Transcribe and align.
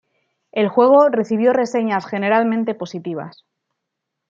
El 0.51 0.67
juego 0.67 1.09
recibió 1.09 1.53
reseñas 1.53 2.07
generalmente 2.07 2.73
positivas. 2.73 3.45